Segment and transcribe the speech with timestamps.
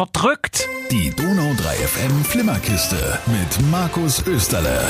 [0.00, 0.66] verdrückt.
[0.90, 4.80] Die Donau 3 FM Flimmerkiste mit Markus Österle.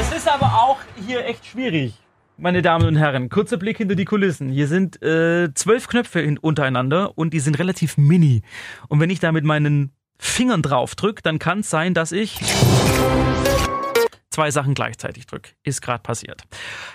[0.00, 1.94] Es ist aber auch hier echt schwierig.
[2.36, 4.48] Meine Damen und Herren, kurzer Blick hinter die Kulissen.
[4.48, 8.42] Hier sind äh, zwölf Knöpfe in, untereinander und die sind relativ mini.
[8.88, 12.40] Und wenn ich da mit meinen Fingern drauf drücke, dann kann es sein, dass ich
[14.36, 15.52] zwei Sachen gleichzeitig drücke.
[15.62, 16.42] Ist gerade passiert.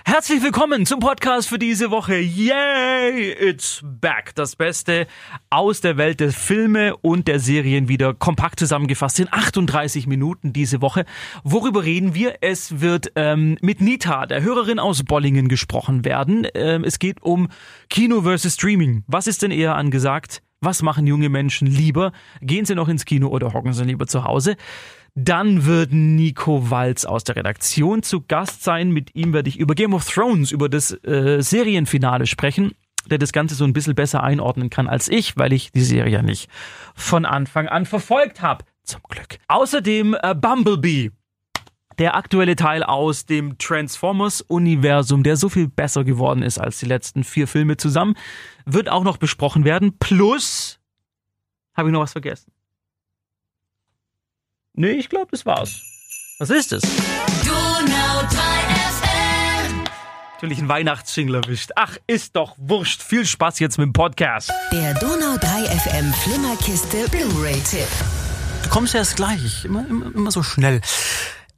[0.05, 2.17] Herzlich willkommen zum Podcast für diese Woche.
[2.17, 3.31] Yay!
[3.31, 4.35] It's back.
[4.35, 5.07] Das Beste
[5.49, 10.83] aus der Welt der Filme und der Serien wieder kompakt zusammengefasst in 38 Minuten diese
[10.83, 11.03] Woche.
[11.43, 12.35] Worüber reden wir?
[12.41, 16.45] Es wird ähm, mit Nita, der Hörerin aus Bollingen, gesprochen werden.
[16.53, 17.47] Ähm, es geht um
[17.89, 19.03] Kino versus Streaming.
[19.07, 20.43] Was ist denn eher angesagt?
[20.63, 22.11] Was machen junge Menschen lieber?
[22.39, 24.57] Gehen sie noch ins Kino oder hocken sie lieber zu Hause?
[25.15, 28.91] Dann wird Nico Walz aus der Redaktion zu Gast sein.
[28.91, 32.71] Mit ihm werde ich über Game of Thrones, über das äh, Serienfinale sprechen,
[33.09, 36.13] der das Ganze so ein bisschen besser einordnen kann als ich, weil ich die Serie
[36.13, 36.49] ja nicht
[36.95, 38.63] von Anfang an verfolgt habe.
[38.83, 39.37] Zum Glück.
[39.47, 41.11] Außerdem äh, Bumblebee.
[41.99, 47.23] Der aktuelle Teil aus dem Transformers-Universum, der so viel besser geworden ist als die letzten
[47.23, 48.15] vier Filme zusammen,
[48.65, 49.97] wird auch noch besprochen werden.
[49.99, 50.79] Plus,
[51.75, 52.50] habe ich noch was vergessen?
[54.73, 55.81] Nee, ich glaube, das war's.
[56.39, 56.81] Was ist es?
[57.43, 59.83] Donau 3 FM.
[60.35, 61.71] Natürlich ein Weihnachtsschingel erwischt.
[61.75, 63.03] Ach, ist doch wurscht.
[63.03, 64.49] Viel Spaß jetzt mit dem Podcast.
[64.71, 67.87] Der Donau 3 FM Flimmerkiste Blu-ray-Tipp.
[68.63, 69.65] Du kommst erst gleich.
[69.65, 70.79] Immer, immer, immer so schnell.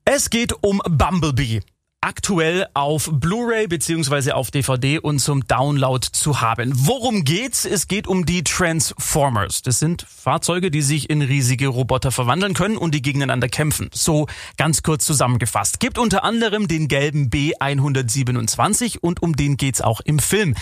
[0.06, 1.62] Es geht um Bumblebee.
[2.06, 6.74] Aktuell auf Blu-ray beziehungsweise auf DVD und zum Download zu haben.
[6.76, 7.64] Worum geht's?
[7.64, 9.62] Es geht um die Transformers.
[9.62, 13.90] Das sind Fahrzeuge, die sich in riesige Roboter verwandeln können und die gegeneinander kämpfen.
[13.94, 15.80] So ganz kurz zusammengefasst.
[15.80, 20.56] Gibt unter anderem den gelben B127 und um den geht's auch im Film.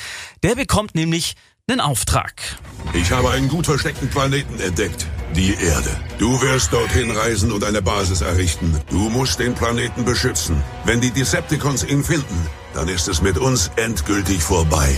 [0.43, 1.33] Der bekommt nämlich
[1.67, 2.59] einen Auftrag.
[2.93, 5.07] Ich habe einen gut versteckten Planeten entdeckt.
[5.35, 5.89] Die Erde.
[6.17, 8.77] Du wirst dorthin reisen und eine Basis errichten.
[8.89, 10.61] Du musst den Planeten beschützen.
[10.83, 14.93] Wenn die Decepticons ihn finden, dann ist es mit uns endgültig vorbei.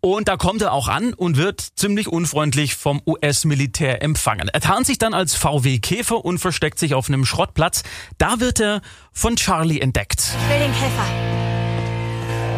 [0.00, 4.48] Und da kommt er auch an und wird ziemlich unfreundlich vom US-Militär empfangen.
[4.48, 7.82] Er tarnt sich dann als VW Käfer und versteckt sich auf einem Schrottplatz.
[8.16, 8.80] Da wird er
[9.12, 10.20] von Charlie entdeckt.
[10.20, 11.04] Ich will den Käfer.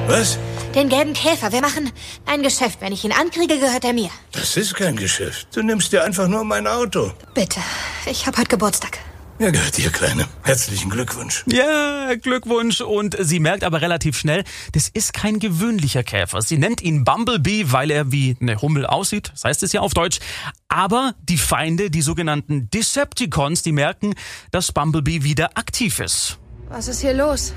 [0.07, 0.39] Was?
[0.75, 1.51] Den gelben Käfer.
[1.51, 1.91] Wir machen
[2.27, 2.81] ein Geschäft.
[2.81, 4.09] Wenn ich ihn ankriege, gehört er mir.
[4.31, 5.49] Das ist kein Geschäft.
[5.53, 7.11] Du nimmst dir einfach nur mein Auto.
[7.35, 7.59] Bitte.
[8.07, 8.99] Ich habe heute Geburtstag.
[9.41, 10.29] Ja, gehört dir, Kleine.
[10.43, 11.45] Herzlichen Glückwunsch.
[11.47, 12.83] Ja, Glückwunsch.
[12.83, 16.41] Und sie merkt aber relativ schnell, das ist kein gewöhnlicher Käfer.
[16.41, 19.31] Sie nennt ihn Bumblebee, weil er wie eine Hummel aussieht.
[19.33, 20.21] Das heißt es ja auf Deutsch.
[20.69, 24.15] Aber die Feinde, die sogenannten Decepticons, die merken,
[24.53, 26.39] dass Bumblebee wieder aktiv ist.
[26.69, 27.53] Was ist hier los?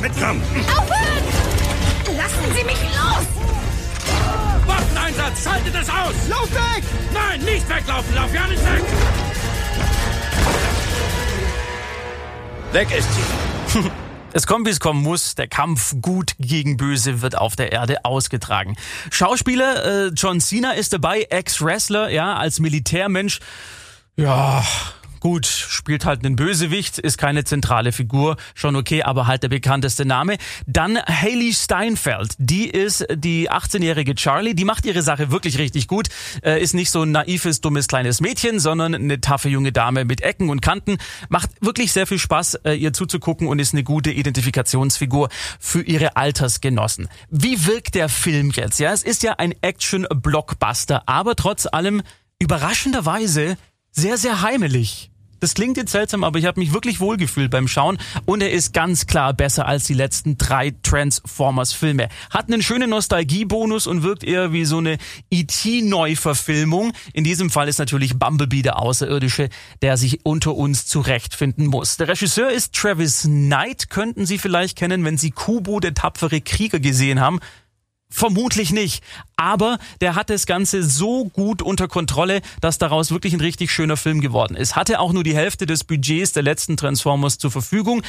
[0.00, 0.42] Mitkommen!
[0.76, 2.16] Aufhören!
[2.16, 3.26] Lassen Sie mich los!
[4.66, 5.42] Waffeneinsatz!
[5.42, 6.14] Schaltet es aus!
[6.28, 6.84] Lauf weg!
[7.12, 8.14] Nein, nicht weglaufen!
[8.14, 8.82] Lauf ja nicht weg!
[12.72, 13.90] Weg ist sie.
[14.34, 15.34] Es kommt, wie es kommen muss.
[15.36, 18.76] Der Kampf gut gegen böse wird auf der Erde ausgetragen.
[19.10, 23.40] Schauspieler äh, John Cena ist dabei, Ex-Wrestler, ja, als Militärmensch.
[24.16, 24.62] Ja,
[25.20, 30.04] gut, spielt halt einen Bösewicht, ist keine zentrale Figur, schon okay, aber halt der bekannteste
[30.04, 30.36] Name.
[30.66, 36.08] Dann Haley Steinfeld, die ist die 18-jährige Charlie, die macht ihre Sache wirklich richtig gut,
[36.42, 40.20] äh, ist nicht so ein naives, dummes kleines Mädchen, sondern eine taffe junge Dame mit
[40.20, 40.98] Ecken und Kanten.
[41.28, 46.16] Macht wirklich sehr viel Spaß, äh, ihr zuzugucken und ist eine gute Identifikationsfigur für ihre
[46.16, 47.08] Altersgenossen.
[47.30, 48.78] Wie wirkt der Film jetzt?
[48.80, 52.02] Ja, es ist ja ein Action-Blockbuster, aber trotz allem
[52.38, 53.56] überraschenderweise
[53.90, 55.07] sehr, sehr heimelig.
[55.40, 58.72] Das klingt jetzt seltsam, aber ich habe mich wirklich wohlgefühlt beim Schauen und er ist
[58.72, 62.08] ganz klar besser als die letzten drei Transformers-Filme.
[62.30, 64.98] Hat einen schönen Nostalgiebonus und wirkt eher wie so eine
[65.30, 66.92] E.T.-Neuverfilmung.
[67.12, 69.48] In diesem Fall ist natürlich Bumblebee der Außerirdische,
[69.82, 71.96] der sich unter uns zurechtfinden muss.
[71.96, 76.80] Der Regisseur ist Travis Knight, könnten Sie vielleicht kennen, wenn Sie Kubo, der tapfere Krieger,
[76.80, 77.38] gesehen haben.
[78.10, 79.04] Vermutlich nicht.
[79.36, 83.98] Aber der hat das Ganze so gut unter Kontrolle, dass daraus wirklich ein richtig schöner
[83.98, 84.76] Film geworden ist.
[84.76, 88.02] Hatte auch nur die Hälfte des Budgets der letzten Transformers zur Verfügung.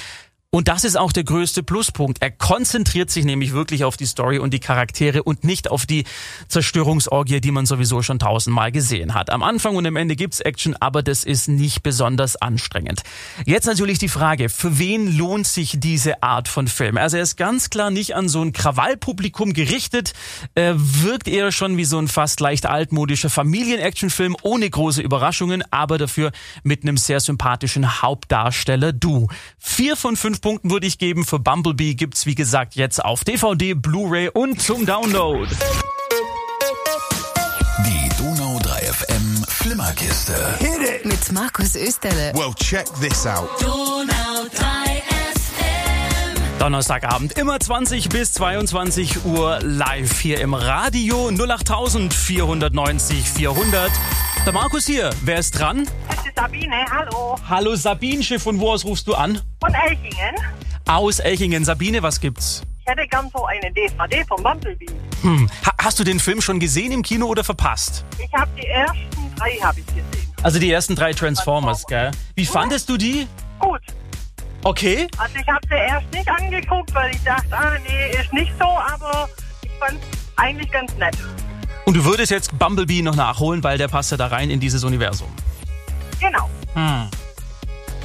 [0.51, 2.23] Und das ist auch der größte Pluspunkt.
[2.23, 6.05] Er konzentriert sich nämlich wirklich auf die Story und die Charaktere und nicht auf die
[6.47, 9.29] Zerstörungsorgie, die man sowieso schon tausendmal gesehen hat.
[9.29, 13.03] Am Anfang und am Ende gibt's Action, aber das ist nicht besonders anstrengend.
[13.45, 16.97] Jetzt natürlich die Frage, für wen lohnt sich diese Art von Film?
[16.97, 20.13] Also er ist ganz klar nicht an so ein Krawallpublikum gerichtet,
[20.55, 25.99] äh, wirkt eher schon wie so ein fast leicht altmodischer Familien-Action-Film ohne große Überraschungen, aber
[25.99, 26.31] dafür
[26.63, 29.27] mit einem sehr sympathischen Hauptdarsteller Du.
[29.59, 31.25] Vier von fünf Punkten würde ich geben.
[31.25, 35.47] Für Bumblebee gibt's wie gesagt jetzt auf DVD, Blu-ray und zum Download.
[37.85, 38.09] Die
[39.47, 40.33] Flimmerkiste.
[41.03, 42.31] Mit Markus Österle.
[42.33, 43.49] Well, check this out.
[46.59, 53.91] Donnerstagabend, immer 20 bis 22 Uhr live hier im Radio 08000 490 400.
[54.45, 55.87] Der Markus hier, wer ist dran?
[56.39, 57.35] Sabine, hallo.
[57.49, 59.41] Hallo Sabine, Schiff, von wo aus rufst du an?
[59.59, 60.35] Von Elchingen.
[60.87, 61.65] Aus Elchingen.
[61.65, 62.61] Sabine, was gibt's?
[62.79, 64.85] Ich hätte gern so eine DVD von Bumblebee.
[65.21, 65.49] Hm.
[65.65, 68.05] Ha hast du den Film schon gesehen im Kino oder verpasst?
[68.25, 70.33] Ich habe die ersten drei habe ich gesehen.
[70.41, 72.11] Also die ersten drei Transformers, gell?
[72.35, 73.27] Wie fandest du die?
[73.59, 73.81] Gut.
[74.63, 75.09] Okay.
[75.17, 78.63] Also ich habe sie erst nicht angeguckt, weil ich dachte, ah nee, ist nicht so,
[78.63, 79.27] aber
[79.61, 79.99] ich fand
[80.37, 81.17] eigentlich ganz nett.
[81.83, 84.85] Und du würdest jetzt Bumblebee noch nachholen, weil der passt ja da rein in dieses
[84.85, 85.27] Universum.
[86.19, 86.49] Genau.
[86.73, 87.09] Hm.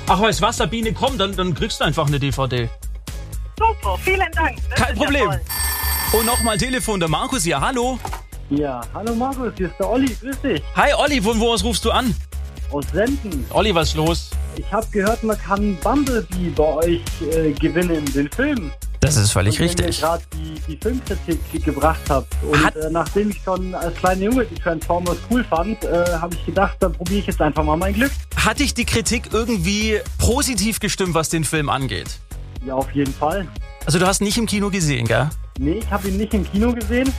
[0.06, 2.68] Ach, weißt was, Sabine, komm, dann, dann kriegst du einfach eine DVD.
[3.58, 4.58] Super, vielen Dank.
[4.70, 5.24] Das Kein ja Problem.
[5.30, 5.40] toll.
[6.12, 7.98] Und nochmal Telefon, der Markus hier, hallo.
[8.50, 10.62] Ja, hallo Markus, hier ist der Olli, grüß dich.
[10.76, 12.14] Hi Olli, von wo aus rufst du an?
[12.70, 13.46] Aus Senden.
[13.50, 14.30] Olli, was ist los?
[14.56, 17.02] Ich habe gehört, man kann Bumblebee bei euch
[17.32, 18.70] äh, gewinnen, den Film.
[19.04, 20.00] Das ist völlig Und Wenn ihr richtig.
[20.00, 22.34] gerade die, die Filmkritik gebracht habt.
[22.42, 26.34] Und Hat- äh, nachdem ich schon als kleiner Junge die Transformers cool fand, äh, habe
[26.34, 28.10] ich gedacht, dann probiere ich jetzt einfach mal mein Glück.
[28.34, 32.18] Hat dich die Kritik irgendwie positiv gestimmt, was den Film angeht?
[32.64, 33.46] Ja, auf jeden Fall.
[33.84, 35.28] Also du hast ihn nicht im Kino gesehen, gell?
[35.58, 37.12] Nee, ich habe ihn nicht im Kino gesehen,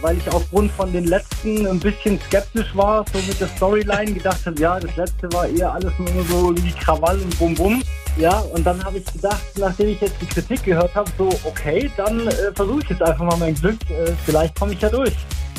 [0.00, 4.44] weil ich aufgrund von den letzten ein bisschen skeptisch war, so mit der Storyline gedacht
[4.46, 7.82] habe, ja, das letzte war eher alles nur so wie Krawall und Bum Bum.
[8.16, 11.90] Ja, und dann habe ich gedacht, nachdem ich jetzt die Kritik gehört habe, so, okay,
[11.96, 13.78] dann äh, versuche ich jetzt einfach mal mein Glück.
[13.88, 15.14] Äh, vielleicht komme ich ja durch.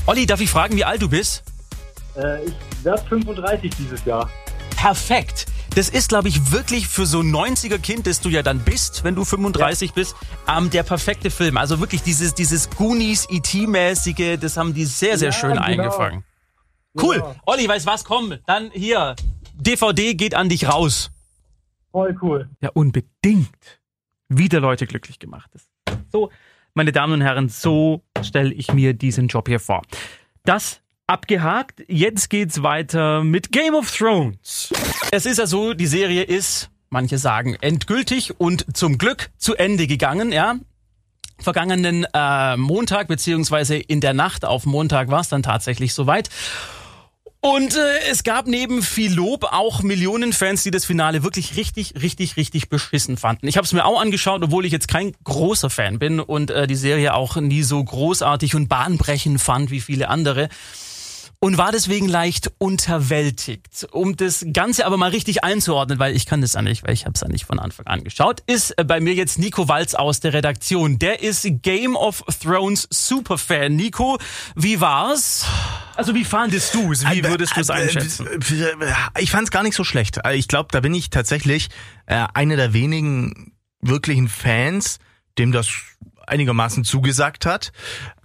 [0.05, 1.43] Olli, darf ich fragen, wie alt du bist?
[2.15, 2.53] Äh, ich
[2.83, 4.29] werde 35 dieses Jahr.
[4.75, 5.45] Perfekt.
[5.73, 9.15] Das ist, glaube ich, wirklich für so ein 90er-Kind, das du ja dann bist, wenn
[9.15, 10.15] du 35 bist,
[10.47, 11.55] ähm, der perfekte Film.
[11.55, 15.61] Also wirklich dieses, dieses Goonies, E.T.-mäßige, das haben die sehr, sehr Ja, schön genau.
[15.63, 16.25] eingefangen.
[17.01, 17.17] Cool.
[17.17, 17.35] Ja.
[17.45, 18.03] Olli, weißt was?
[18.03, 19.15] Komm, dann hier.
[19.53, 21.09] DVD geht an dich raus.
[21.91, 22.49] Voll cool.
[22.59, 23.79] Ja, unbedingt.
[24.27, 25.51] Wieder Leute glücklich gemacht.
[26.11, 26.31] So,
[26.73, 29.83] meine Damen und Herren, so stelle ich mir diesen Job hier vor.
[30.43, 31.83] Das abgehakt.
[31.87, 34.73] Jetzt geht's weiter mit Game of Thrones.
[35.11, 39.87] Es ist ja so, die Serie ist, manche sagen, endgültig und zum Glück zu Ende
[39.87, 40.55] gegangen, ja.
[41.37, 46.29] Vergangenen äh, Montag, beziehungsweise in der Nacht auf Montag war es dann tatsächlich soweit.
[47.43, 51.95] Und äh, es gab neben viel Lob auch Millionen Fans, die das Finale wirklich richtig,
[51.99, 53.47] richtig, richtig beschissen fanden.
[53.47, 56.67] Ich habe es mir auch angeschaut, obwohl ich jetzt kein großer Fan bin und äh,
[56.67, 60.49] die Serie auch nie so großartig und bahnbrechend fand wie viele andere.
[61.43, 63.87] Und war deswegen leicht unterwältigt.
[63.91, 67.05] Um das Ganze aber mal richtig einzuordnen, weil ich kann das ja nicht, weil ich
[67.05, 69.95] habe es ja nicht von Anfang an geschaut, ist äh, bei mir jetzt Nico Walz
[69.95, 70.99] aus der Redaktion.
[70.99, 73.75] Der ist Game of Thrones Superfan.
[73.75, 74.19] Nico,
[74.53, 75.47] wie war's?
[75.95, 77.09] Also wie fandest du es?
[77.09, 78.27] Wie würdest du es einschätzen?
[79.17, 80.19] Ich fand es gar nicht so schlecht.
[80.33, 81.69] Ich glaube, da bin ich tatsächlich
[82.05, 84.99] äh, einer der wenigen wirklichen Fans,
[85.39, 85.69] dem das
[86.27, 87.71] einigermaßen zugesagt hat.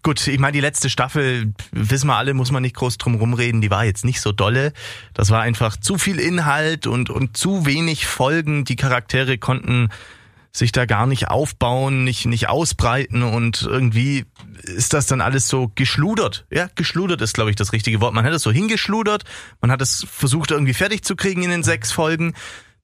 [0.06, 3.60] Gut, ich meine, die letzte Staffel, wissen wir alle, muss man nicht groß drum rumreden,
[3.60, 4.72] die war jetzt nicht so dolle.
[5.14, 8.64] Das war einfach zu viel Inhalt und, und zu wenig Folgen.
[8.64, 9.88] Die Charaktere konnten
[10.52, 14.26] sich da gar nicht aufbauen, nicht, nicht ausbreiten und irgendwie
[14.62, 16.46] ist das dann alles so geschludert.
[16.52, 18.14] Ja, geschludert ist, glaube ich, das richtige Wort.
[18.14, 19.24] Man hat es so hingeschludert,
[19.60, 22.34] man hat es versucht irgendwie fertig zu kriegen in den sechs Folgen.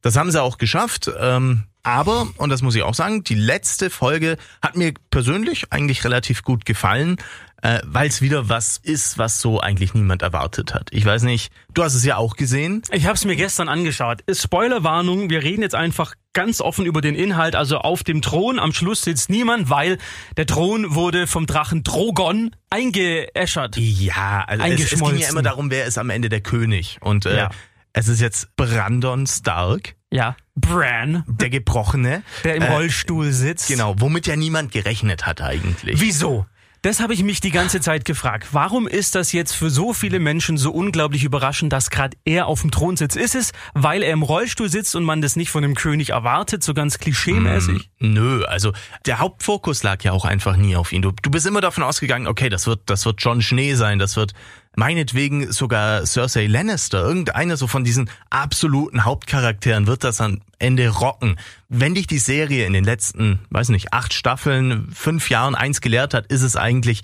[0.01, 1.09] Das haben sie auch geschafft.
[1.21, 6.05] Ähm, aber, und das muss ich auch sagen, die letzte Folge hat mir persönlich eigentlich
[6.05, 7.17] relativ gut gefallen,
[7.63, 10.89] äh, weil es wieder was ist, was so eigentlich niemand erwartet hat.
[10.93, 12.83] Ich weiß nicht, du hast es ja auch gesehen.
[12.91, 14.23] Ich habe es mir gestern angeschaut.
[14.33, 17.55] Spoilerwarnung, wir reden jetzt einfach ganz offen über den Inhalt.
[17.57, 19.99] Also auf dem Thron am Schluss sitzt niemand, weil
[20.37, 23.77] der Thron wurde vom Drachen Drogon eingeäschert.
[23.77, 26.99] Ja, also es, es ging ja immer darum, wer ist am Ende der König.
[27.01, 27.51] Und äh, Ja.
[27.93, 32.23] Es ist jetzt Brandon Stark, Ja, Bran, der Gebrochene.
[32.45, 33.69] der im Äh, Rollstuhl sitzt.
[33.69, 36.01] Genau, womit ja niemand gerechnet hat eigentlich.
[36.01, 36.47] Wieso?
[36.85, 38.49] Das habe ich mich die ganze Zeit gefragt.
[38.51, 42.63] Warum ist das jetzt für so viele Menschen so unglaublich überraschend, dass gerade er auf
[42.63, 43.17] dem Thron sitzt?
[43.17, 46.65] Ist es, weil er im Rollstuhl sitzt und man das nicht von dem König erwartet,
[46.65, 47.89] so ganz klischeemäßig?
[48.01, 48.73] Nö, also
[49.07, 51.03] der Hauptfokus lag ja auch einfach nie auf ihn.
[51.03, 54.17] Du, du bist immer davon ausgegangen, okay, das wird, das wird John Schnee sein, das
[54.17, 54.33] wird
[54.77, 61.39] meinetwegen sogar Cersei Lannister, irgendeiner so von diesen absoluten Hauptcharakteren wird das am Ende rocken.
[61.69, 66.15] Wenn dich die Serie in den letzten, weiß nicht, acht Staffeln, fünf Jahren eins gelehrt
[66.15, 67.03] hat, ist es eigentlich,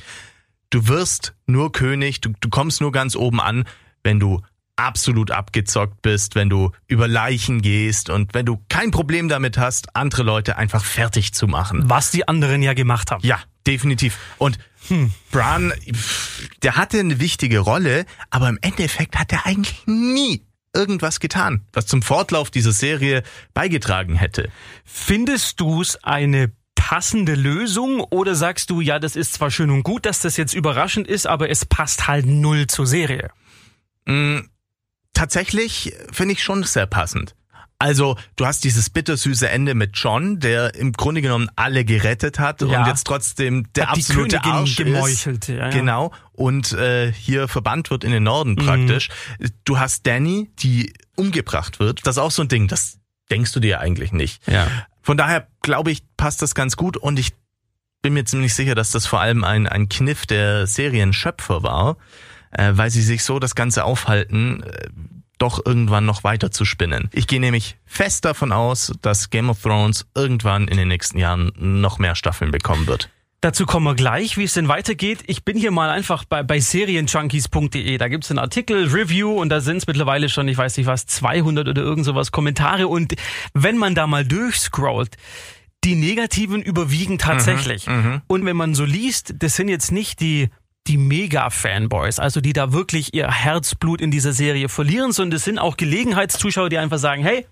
[0.70, 3.64] du wirst nur König, du, du kommst nur ganz oben an,
[4.02, 4.42] wenn du
[4.76, 9.96] absolut abgezockt bist, wenn du über Leichen gehst und wenn du kein Problem damit hast,
[9.96, 11.90] andere Leute einfach fertig zu machen.
[11.90, 13.26] Was die anderen ja gemacht haben.
[13.26, 14.16] Ja, definitiv.
[14.38, 14.58] Und
[14.88, 15.12] Hm.
[15.30, 15.72] Bran,
[16.62, 20.42] der hatte eine wichtige Rolle, aber im Endeffekt hat er eigentlich nie
[20.74, 23.22] irgendwas getan, was zum Fortlauf dieser Serie
[23.54, 24.50] beigetragen hätte.
[24.84, 29.82] Findest du es eine passende Lösung oder sagst du, ja, das ist zwar schön und
[29.82, 33.30] gut, dass das jetzt überraschend ist, aber es passt halt null zur Serie?
[34.06, 34.40] Mm,
[35.12, 37.34] tatsächlich finde ich schon sehr passend.
[37.80, 42.60] Also, du hast dieses bittersüße Ende mit John, der im Grunde genommen alle gerettet hat
[42.60, 42.80] Ja.
[42.80, 45.48] und jetzt trotzdem der Hat die absolute Königin Arsch gemeuchelt, ist.
[45.48, 45.70] ja, ja.
[45.70, 46.12] Genau.
[46.32, 48.56] Und äh, hier verbannt wird in den Norden Mhm.
[48.66, 49.08] praktisch.
[49.64, 52.04] Du hast Danny, die umgebracht wird.
[52.04, 52.98] Das ist auch so ein Ding, das
[53.30, 54.44] denkst du dir eigentlich nicht.
[54.48, 54.66] Ja.
[55.02, 57.32] Von daher glaube ich, passt das ganz gut und ich
[58.02, 61.96] bin mir ziemlich sicher, dass das vor allem ein, ein Kniff der Serienschöpfer war,
[62.50, 64.88] äh, weil sie sich so das Ganze aufhalten, äh,
[65.38, 67.08] doch irgendwann noch weiter zu spinnen.
[67.12, 71.52] Ich gehe nämlich fest davon aus, dass Game of Thrones irgendwann in den nächsten Jahren
[71.56, 73.08] noch mehr Staffeln bekommen wird.
[73.40, 75.20] Dazu kommen wir gleich, wie es denn weitergeht.
[75.28, 77.96] Ich bin hier mal einfach bei, bei serienjunkies.de.
[77.96, 81.06] Da gibt's einen Artikel, Review und da sind es mittlerweile schon, ich weiß nicht was,
[81.06, 82.88] 200 oder irgend sowas Kommentare.
[82.88, 83.14] Und
[83.54, 85.16] wenn man da mal durchscrollt,
[85.84, 87.86] die negativen überwiegen tatsächlich.
[88.26, 90.48] Und wenn man so liest, das sind jetzt nicht die
[90.88, 95.58] die Mega-Fanboys, also die da wirklich ihr Herzblut in dieser Serie verlieren, sondern das sind
[95.58, 97.46] auch Gelegenheitszuschauer, die einfach sagen, hey,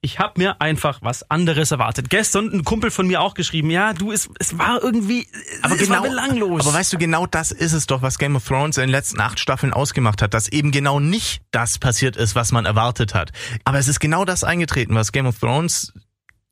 [0.00, 2.08] ich habe mir einfach was anderes erwartet.
[2.08, 5.26] Gestern ein Kumpel von mir auch geschrieben, ja, du, es, es war irgendwie,
[5.62, 6.66] Aber es genau, war belanglos.
[6.66, 9.20] aber weißt du, genau das ist es doch, was Game of Thrones in den letzten
[9.20, 13.32] acht Staffeln ausgemacht hat, dass eben genau nicht das passiert ist, was man erwartet hat.
[13.64, 15.92] Aber es ist genau das eingetreten, was Game of Thrones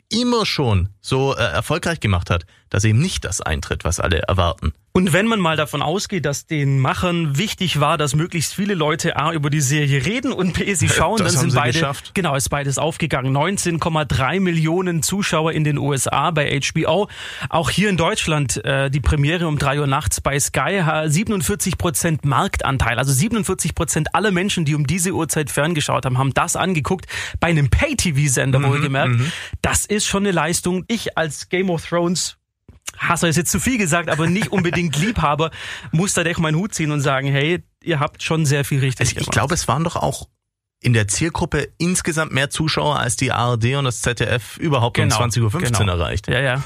[0.08, 4.72] immer schon so äh, erfolgreich gemacht hat, dass eben nicht das eintritt, was alle erwarten.
[4.96, 9.16] Und wenn man mal davon ausgeht, dass den Machern wichtig war, dass möglichst viele Leute
[9.16, 12.12] A über die Serie reden und B sie schauen, Das dann sind beide geschafft.
[12.14, 13.36] genau ist beides aufgegangen.
[13.36, 17.08] 19,3 Millionen Zuschauer in den USA bei HBO.
[17.50, 21.76] Auch hier in Deutschland äh, die Premiere um 3 Uhr nachts bei Sky ha- 47
[21.76, 22.98] Prozent Marktanteil.
[22.98, 27.04] Also 47 Prozent aller Menschen, die um diese Uhrzeit ferngeschaut haben, haben das angeguckt
[27.38, 29.16] bei einem Pay-TV-Sender wohlgemerkt.
[29.60, 30.84] Das ist schon eine Leistung.
[30.88, 32.38] Ich als Game of Thrones
[32.98, 35.50] Hasser ist jetzt zu viel gesagt, aber nicht unbedingt Liebhaber,
[35.92, 39.00] muss da echt meinen Hut ziehen und sagen, hey, ihr habt schon sehr viel richtig
[39.00, 39.32] Also ich gemacht.
[39.32, 40.28] glaube, es waren doch auch
[40.80, 45.30] in der Zielgruppe insgesamt mehr Zuschauer als die ARD und das ZDF überhaupt Genau, um
[45.30, 45.92] 20.15 Uhr genau.
[45.94, 46.28] erreicht.
[46.28, 46.62] Ja, ja.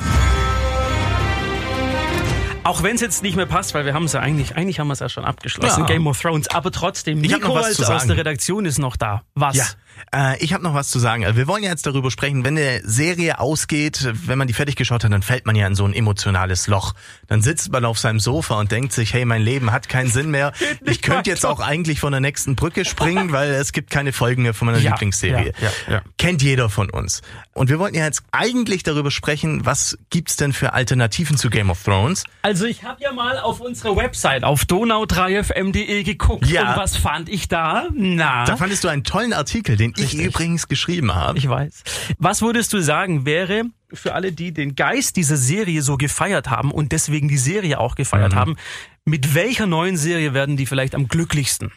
[2.63, 4.89] Auch wenn es jetzt nicht mehr passt, weil wir haben es ja eigentlich, eigentlich haben
[4.89, 5.87] wir es ja schon abgeschlossen, Ja.
[5.87, 9.23] Game of Thrones, aber trotzdem, Ich Nico als aus der Redaktion ist noch da.
[9.35, 9.57] Was?
[9.57, 9.65] Ja,
[10.15, 11.25] äh, ich habe noch was zu sagen.
[11.37, 15.05] Wir wollen ja jetzt darüber sprechen, wenn eine Serie ausgeht, wenn man die fertig geschaut
[15.05, 16.95] hat, dann fällt man ja in so ein emotionales Loch.
[17.29, 20.31] Dann sitzt man auf seinem Sofa und denkt sich, hey, mein Leben hat keinen Sinn
[20.31, 20.53] mehr.
[20.85, 24.43] Ich könnte jetzt auch eigentlich von der nächsten Brücke springen, weil es gibt keine Folgen
[24.43, 25.53] mehr von meiner Ja, Lieblingsserie.
[25.61, 26.03] ja, ja.
[26.19, 27.23] Kennt jeder von uns.
[27.55, 31.71] Und wir wollten ja jetzt eigentlich darüber sprechen, was gibt's denn für Alternativen zu Game
[31.71, 32.25] of Thrones?
[32.43, 36.47] Also ich habe ja mal auf unserer Website auf donau3fm.de geguckt.
[36.47, 36.71] Ja.
[36.73, 37.89] Und was fand ich da?
[37.95, 40.27] Na, Da fandest du einen tollen Artikel, den ich Richtig.
[40.27, 41.39] übrigens geschrieben habe.
[41.39, 41.83] ich weiß.
[42.19, 46.71] Was würdest du sagen, wäre für alle, die den Geist dieser Serie so gefeiert haben
[46.71, 48.57] und deswegen die Serie auch gefeiert haben,
[49.05, 51.73] mit welcher neuen Serie werden die vielleicht am glücklichsten?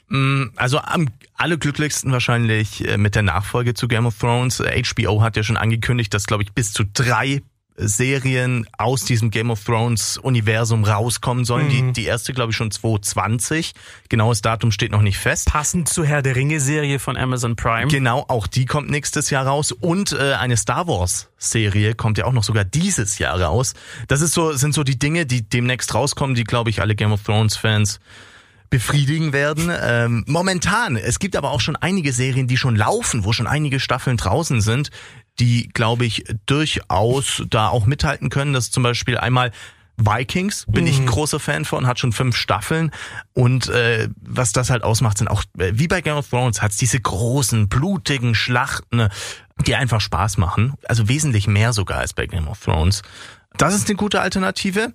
[0.55, 4.59] Also am allerglücklichsten wahrscheinlich äh, mit der Nachfolge zu Game of Thrones.
[4.59, 7.41] HBO hat ja schon angekündigt, dass, glaube ich, bis zu drei
[7.75, 11.69] Serien aus diesem Game of Thrones Universum rauskommen sollen.
[11.69, 13.73] Die, die erste, glaube ich, schon 2020.
[14.09, 15.47] Genaues Datum steht noch nicht fest.
[15.47, 17.87] Passend zur Herr der Ringe Serie von Amazon Prime.
[17.87, 19.71] Genau, auch die kommt nächstes Jahr raus.
[19.71, 23.73] Und äh, eine Star Wars Serie kommt ja auch noch sogar dieses Jahr raus.
[24.07, 27.11] Das ist so, sind so die Dinge, die demnächst rauskommen, die, glaube ich, alle Game
[27.11, 27.99] of Thrones Fans
[28.73, 29.71] befriedigen werden.
[29.83, 33.79] Ähm, momentan, es gibt aber auch schon einige Serien, die schon laufen, wo schon einige
[33.79, 34.89] Staffeln draußen sind,
[35.39, 38.53] die, glaube ich, durchaus da auch mithalten können.
[38.53, 39.51] Das ist zum Beispiel einmal
[39.97, 42.91] Vikings, bin ich ein großer Fan von, hat schon fünf Staffeln
[43.33, 46.77] und äh, was das halt ausmacht, sind auch, äh, wie bei Game of Thrones, hat's
[46.77, 49.09] diese großen, blutigen Schlachten, äh,
[49.67, 50.73] die einfach Spaß machen.
[50.87, 53.03] Also wesentlich mehr sogar als bei Game of Thrones.
[53.57, 54.93] Das ist eine gute Alternative.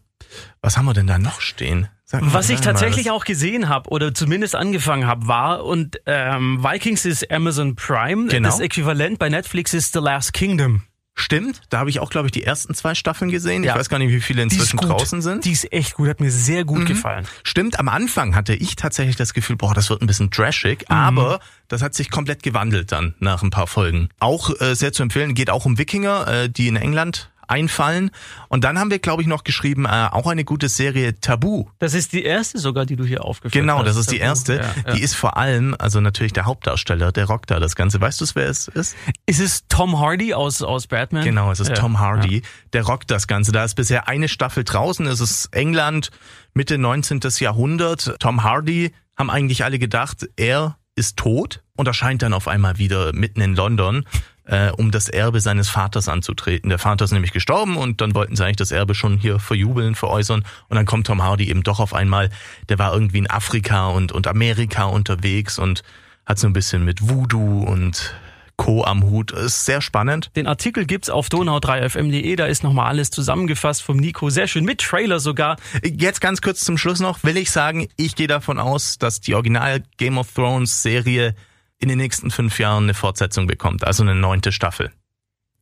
[0.62, 1.88] Was haben wir denn da noch stehen?
[2.10, 6.00] Mal, Was ich mal, tatsächlich was- auch gesehen habe oder zumindest angefangen habe, war und
[6.06, 8.28] ähm, Vikings ist Amazon Prime.
[8.28, 8.48] Genau.
[8.48, 10.82] Das Äquivalent bei Netflix ist The Last Kingdom.
[11.20, 13.64] Stimmt, da habe ich auch, glaube ich, die ersten zwei Staffeln gesehen.
[13.64, 13.72] Ja.
[13.72, 15.38] Ich weiß gar nicht, wie viele inzwischen draußen sind.
[15.38, 15.40] Mhm.
[15.40, 17.26] Die ist echt gut, hat mir sehr gut gefallen.
[17.42, 20.94] Stimmt, am Anfang hatte ich tatsächlich das Gefühl, boah, das wird ein bisschen trashig, Mhm.
[20.94, 24.08] aber das hat sich komplett gewandelt dann nach ein paar Folgen.
[24.20, 28.10] Auch äh, sehr zu empfehlen, geht auch um Wikinger, äh, die in England einfallen.
[28.48, 31.66] Und dann haben wir, glaube ich, noch geschrieben, äh, auch eine gute Serie Tabu.
[31.78, 33.86] Das ist die erste sogar, die du hier aufgeführt Genau, hast.
[33.86, 34.28] das ist die Tabu.
[34.28, 34.54] erste.
[34.56, 34.94] Ja, ja.
[34.94, 38.00] Die ist vor allem, also natürlich der Hauptdarsteller, der rockt da das Ganze.
[38.00, 38.96] Weißt du, wer es ist?
[39.26, 41.24] Ist es Tom Hardy aus, aus Batman?
[41.24, 42.42] Genau, es ist Ja, Tom Hardy.
[42.72, 43.52] Der rockt das Ganze.
[43.52, 45.06] Da ist bisher eine Staffel draußen.
[45.06, 46.10] Es ist England,
[46.54, 47.20] Mitte 19.
[47.38, 48.16] Jahrhundert.
[48.18, 53.12] Tom Hardy haben eigentlich alle gedacht, er ist tot und erscheint dann auf einmal wieder
[53.12, 54.04] mitten in London,
[54.48, 56.70] äh, um das Erbe seines Vaters anzutreten.
[56.70, 59.94] Der Vater ist nämlich gestorben und dann wollten sie eigentlich das Erbe schon hier verjubeln,
[59.94, 60.44] veräußern.
[60.68, 62.30] Und dann kommt Tom Hardy eben doch auf einmal,
[62.68, 65.82] der war irgendwie in Afrika und, und Amerika unterwegs und
[66.26, 68.14] hat so ein bisschen mit Voodoo und
[68.56, 68.84] Co.
[68.84, 69.30] am Hut.
[69.30, 70.30] Ist sehr spannend.
[70.34, 74.30] Den Artikel gibt's auf donau3fm.de, da ist nochmal alles zusammengefasst vom Nico.
[74.30, 75.56] Sehr schön, mit Trailer sogar.
[75.84, 79.34] Jetzt ganz kurz zum Schluss noch, will ich sagen, ich gehe davon aus, dass die
[79.34, 81.34] Original Game of Thrones Serie
[81.78, 84.92] in den nächsten fünf Jahren eine Fortsetzung bekommt, also eine neunte Staffel.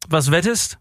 [0.09, 0.79] Was wettest?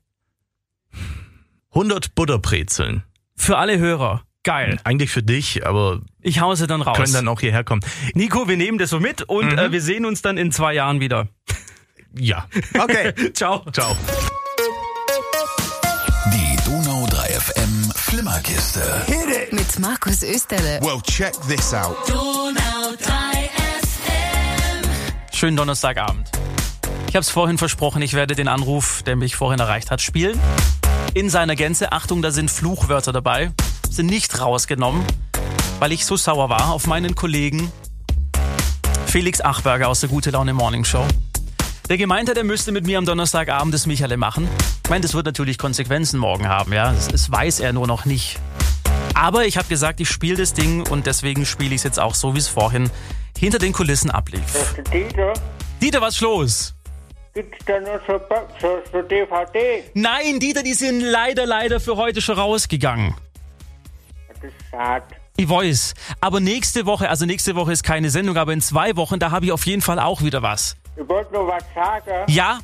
[1.72, 3.04] 100 Butterbrezeln.
[3.36, 4.24] Für alle Hörer.
[4.44, 4.80] Geil.
[4.84, 6.96] Eigentlich für dich, aber Ich hause dann raus.
[6.98, 7.82] können dann auch hierher kommen.
[8.14, 9.58] Nico, wir nehmen das so mit und Mhm.
[9.58, 11.28] äh, wir sehen uns dann in zwei Jahren wieder.
[12.18, 12.48] Ja.
[12.80, 13.14] Okay.
[13.34, 13.66] Ciao.
[13.72, 13.98] Ciao.
[16.32, 19.04] Die Donau 3 FM Flimmerkiste.
[19.52, 20.80] Mit Markus Österle.
[20.82, 21.98] Well, check this out.
[25.36, 26.32] Schönen Donnerstagabend.
[27.10, 30.40] Ich habe es vorhin versprochen, ich werde den Anruf, der mich vorhin erreicht hat, spielen.
[31.14, 31.92] In seiner Gänze.
[31.92, 33.52] Achtung, da sind Fluchwörter dabei.
[33.90, 35.04] Sind nicht rausgenommen,
[35.80, 37.70] weil ich so sauer war auf meinen Kollegen
[39.08, 41.06] Felix Achberger aus der Gute Laune Morning Show.
[41.90, 44.48] Der gemeint hat, er müsste mit mir am Donnerstagabend das Michale machen.
[44.86, 46.94] Ich meine, das wird natürlich Konsequenzen morgen haben, ja.
[46.94, 48.40] Das, das weiß er nur noch nicht.
[49.14, 52.16] Aber ich habe gesagt, ich spiele das Ding und deswegen spiele ich es jetzt auch
[52.16, 52.90] so, wie es vorhin
[53.38, 54.76] hinter den Kulissen ablief.
[54.92, 55.34] Dieter,
[55.82, 56.76] Dieter, was ist los?
[57.36, 58.20] gibt's da noch so,
[58.62, 59.84] so, so DVD?
[59.94, 63.14] Nein, Dieter, die sind leider, leider für heute schon rausgegangen.
[64.30, 65.06] Das ist schade.
[65.38, 65.94] Ich weiß.
[66.22, 69.46] Aber nächste Woche, also nächste Woche ist keine Sendung, aber in zwei Wochen, da habe
[69.46, 70.78] ich auf jeden Fall auch wieder was.
[70.96, 72.32] Ich wollte nur was sagen.
[72.32, 72.60] Ja?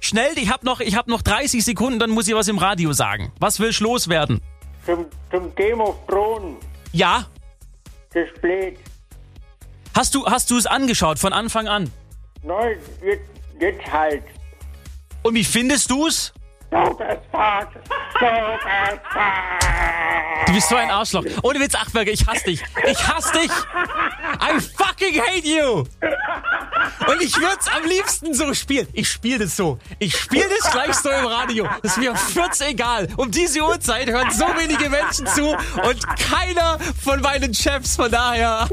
[0.00, 2.92] Schnell, ich habe noch, ich hab noch 30 Sekunden, dann muss ich was im Radio
[2.92, 3.30] sagen.
[3.38, 4.40] Was willst du loswerden?
[4.84, 6.56] Zum, zum Game of Thrones.
[6.90, 7.26] Ja?
[8.12, 8.76] Das ist blöd.
[9.94, 11.90] Hast du, hast du es angeschaut von Anfang an?
[12.42, 13.22] Nein, jetzt,
[13.60, 14.22] jetzt halt.
[15.22, 16.32] Und wie findest du's?
[16.72, 17.68] Superstar!
[18.14, 19.42] Superstar!
[20.46, 21.24] Du bist so ein Arschloch.
[21.42, 22.62] Ohne Witz, Achberger, ich hasse dich.
[22.86, 23.50] Ich hasse dich.
[24.40, 25.84] I fucking hate you.
[27.06, 28.88] Und ich würde es am liebsten so spielen.
[28.92, 29.78] Ich spiele das so.
[29.98, 31.68] Ich spiele das gleich so im Radio.
[31.82, 33.08] Das ist mir fürz egal.
[33.16, 37.96] Um diese Uhrzeit hören so wenige Menschen zu und keiner von meinen Chefs.
[37.96, 38.68] Von daher.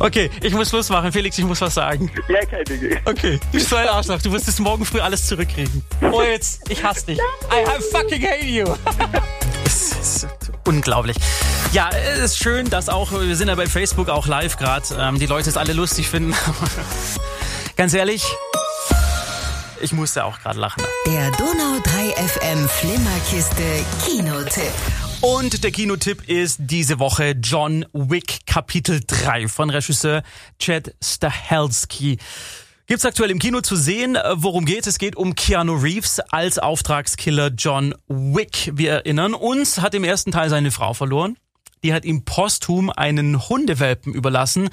[0.00, 1.12] Okay, ich muss Schluss machen.
[1.12, 2.10] Felix, ich muss was sagen.
[2.28, 2.40] Ja.
[3.04, 4.20] Okay, du bist so ein Arschloch.
[4.20, 5.84] Du wirst es morgen früh alles zurückkriegen.
[6.12, 6.70] Oh, jetzt.
[6.70, 7.18] Ich hasse dich.
[7.18, 8.64] I, I fucking hate you.
[9.66, 10.28] Es ist
[10.66, 11.16] unglaublich.
[11.72, 15.18] Ja, es ist schön, dass auch, wir sind ja bei Facebook auch live gerade, ähm,
[15.18, 16.34] die Leute es alle lustig finden.
[17.76, 18.24] Ganz ehrlich,
[19.80, 20.82] ich musste auch gerade lachen.
[21.06, 24.72] Der Donau 3 FM Flimmerkiste Kinotipp.
[25.22, 30.22] Und der Kinotipp ist diese Woche John Wick Kapitel 3 von Regisseur
[30.58, 32.18] Chad Stahelski.
[32.86, 34.14] Gibt's aktuell im Kino zu sehen.
[34.14, 34.98] Äh, Worum geht es?
[34.98, 38.72] geht um Keanu Reeves als Auftragskiller John Wick.
[38.74, 41.38] Wir erinnern uns, hat im ersten Teil seine Frau verloren.
[41.82, 44.68] Die hat ihm posthum einen Hundewelpen überlassen.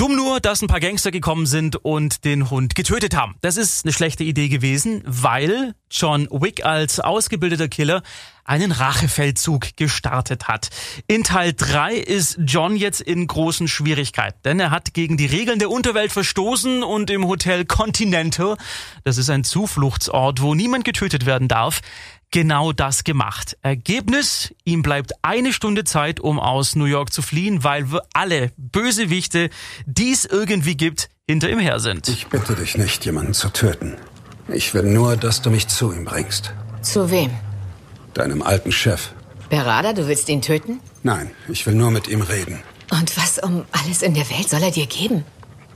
[0.00, 3.34] Dumm nur, dass ein paar Gangster gekommen sind und den Hund getötet haben.
[3.42, 8.02] Das ist eine schlechte Idee gewesen, weil John Wick als ausgebildeter Killer
[8.42, 10.70] einen Rachefeldzug gestartet hat.
[11.06, 15.58] In Teil 3 ist John jetzt in großen Schwierigkeiten, denn er hat gegen die Regeln
[15.58, 18.56] der Unterwelt verstoßen und im Hotel Continental,
[19.04, 21.82] das ist ein Zufluchtsort, wo niemand getötet werden darf,
[22.30, 23.56] genau das gemacht.
[23.62, 28.52] Ergebnis, ihm bleibt eine Stunde Zeit, um aus New York zu fliehen, weil wir alle
[28.56, 29.50] Bösewichte,
[29.86, 32.08] die es irgendwie gibt, hinter ihm her sind.
[32.08, 33.96] Ich bitte dich nicht, jemanden zu töten.
[34.48, 36.52] Ich will nur, dass du mich zu ihm bringst.
[36.82, 37.30] Zu wem?
[38.14, 39.12] Deinem alten Chef.
[39.48, 40.80] Berada, du willst ihn töten?
[41.02, 42.60] Nein, ich will nur mit ihm reden.
[42.90, 45.24] Und was um alles in der Welt soll er dir geben?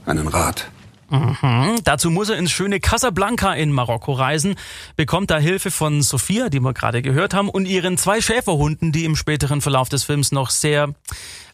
[0.05, 0.69] Einen Rat.
[1.09, 1.79] Mhm.
[1.83, 4.55] Dazu muss er ins schöne Casablanca in Marokko reisen,
[4.95, 9.05] bekommt da Hilfe von Sophia, die wir gerade gehört haben, und ihren zwei Schäferhunden, die
[9.05, 10.93] im späteren Verlauf des Films noch sehr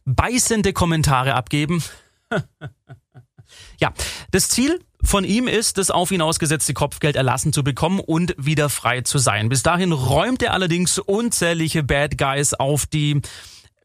[0.05, 1.83] beißende Kommentare abgeben.
[3.79, 3.93] ja,
[4.31, 8.69] das Ziel von ihm ist, das auf ihn ausgesetzte Kopfgeld erlassen zu bekommen und wieder
[8.69, 9.49] frei zu sein.
[9.49, 13.21] Bis dahin räumt er allerdings unzählige Bad Guys auf die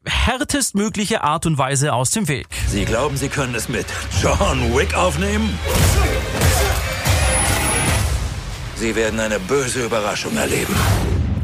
[0.07, 2.47] härtestmögliche Art und Weise aus dem Weg.
[2.67, 3.85] Sie glauben, Sie können es mit
[4.21, 5.57] John Wick aufnehmen?
[8.75, 10.75] Sie werden eine böse Überraschung erleben.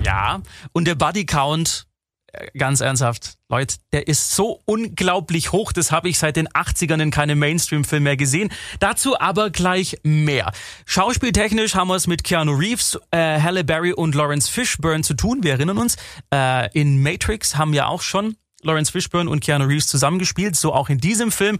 [0.05, 1.87] Ja, und der Buddy Count,
[2.27, 7.01] äh, ganz ernsthaft, Leute, der ist so unglaublich hoch, das habe ich seit den 80ern
[7.01, 8.51] in keinem Mainstream-Film mehr gesehen.
[8.79, 10.51] Dazu aber gleich mehr.
[10.85, 15.43] Schauspieltechnisch haben wir es mit Keanu Reeves, äh, Halle Berry und Lawrence Fishburne zu tun.
[15.43, 15.95] Wir erinnern uns,
[16.33, 20.89] äh, in Matrix haben ja auch schon Lawrence Fishburne und Keanu Reeves zusammengespielt, so auch
[20.89, 21.59] in diesem Film.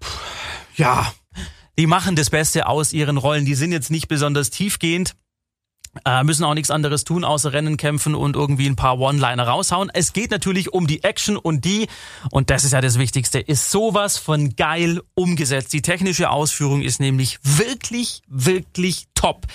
[0.00, 0.08] Puh,
[0.76, 1.12] ja,
[1.78, 3.44] die machen das Beste aus ihren Rollen.
[3.44, 5.14] Die sind jetzt nicht besonders tiefgehend.
[6.04, 9.90] Äh, müssen auch nichts anderes tun, außer Rennen kämpfen und irgendwie ein paar One-Liner raushauen.
[9.92, 11.88] Es geht natürlich um die Action und die,
[12.30, 15.72] und das ist ja das Wichtigste, ist sowas von geil umgesetzt.
[15.72, 19.46] Die technische Ausführung ist nämlich wirklich, wirklich top.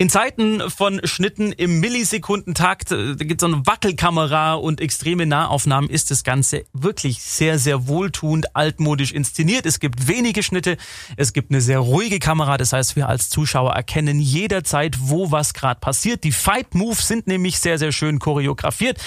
[0.00, 5.26] In Zeiten von Schnitten im Millisekundentakt, äh, da gibt es so eine Wackelkamera und extreme
[5.26, 9.66] Nahaufnahmen, ist das Ganze wirklich sehr, sehr wohltuend, altmodisch inszeniert.
[9.66, 10.76] Es gibt wenige Schnitte,
[11.16, 15.52] es gibt eine sehr ruhige Kamera, das heißt, wir als Zuschauer erkennen jederzeit, wo was
[15.52, 16.22] gerade passiert.
[16.22, 18.98] Die Fight Moves sind nämlich sehr, sehr schön choreografiert.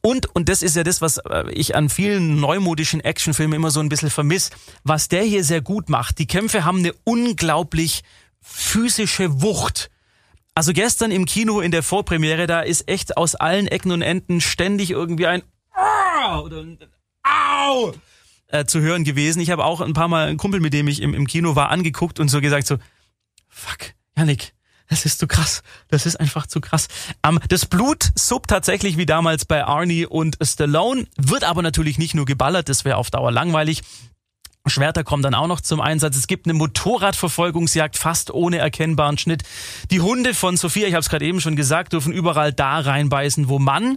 [0.00, 3.78] Und, und das ist ja das, was äh, ich an vielen neumodischen Actionfilmen immer so
[3.78, 4.50] ein bisschen vermisse,
[4.82, 6.18] was der hier sehr gut macht.
[6.18, 8.02] Die Kämpfe haben eine unglaublich
[8.40, 9.91] physische Wucht.
[10.54, 14.40] Also gestern im Kino in der Vorpremiere, da ist echt aus allen Ecken und Enden
[14.40, 15.42] ständig irgendwie ein
[16.44, 16.78] oder ein
[17.22, 17.92] Au
[18.48, 19.40] äh, zu hören gewesen.
[19.40, 21.70] Ich habe auch ein paar Mal einen Kumpel, mit dem ich im, im Kino war,
[21.70, 22.76] angeguckt und so gesagt so,
[23.48, 24.52] fuck, Janik,
[24.88, 25.62] das ist zu krass.
[25.88, 26.88] Das ist einfach zu krass.
[27.24, 32.14] Ähm, das Blut sub tatsächlich wie damals bei Arnie und Stallone, wird aber natürlich nicht
[32.14, 33.82] nur geballert, das wäre auf Dauer langweilig.
[34.66, 36.16] Schwerter kommen dann auch noch zum Einsatz.
[36.16, 39.42] Es gibt eine Motorradverfolgungsjagd fast ohne erkennbaren Schnitt.
[39.90, 43.48] Die Hunde von Sophia, ich habe es gerade eben schon gesagt, dürfen überall da reinbeißen,
[43.48, 43.96] wo man